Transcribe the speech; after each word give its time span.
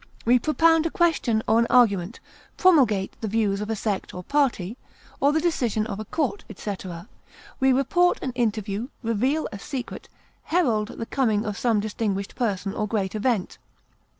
We 0.25 0.39
propound 0.39 0.87
a 0.87 0.89
question 0.89 1.43
or 1.47 1.59
an 1.59 1.67
argument, 1.69 2.19
promulgate 2.57 3.13
the 3.21 3.27
views 3.27 3.61
of 3.61 3.69
a 3.69 3.75
sect 3.75 4.15
or 4.15 4.23
party, 4.23 4.75
or 5.19 5.31
the 5.31 5.39
decision 5.39 5.85
of 5.85 5.99
a 5.99 6.05
court, 6.05 6.43
etc. 6.49 7.07
We 7.59 7.71
report 7.71 8.17
an 8.23 8.31
interview, 8.31 8.87
reveal 9.03 9.47
a 9.51 9.59
secret, 9.59 10.09
herald 10.45 10.87
the 10.87 11.05
coming 11.05 11.45
of 11.45 11.55
some 11.55 11.79
distinguished 11.79 12.33
person 12.35 12.73
or 12.73 12.87
great 12.87 13.13
event. 13.13 13.59